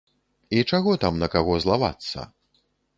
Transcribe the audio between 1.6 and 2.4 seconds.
злавацца?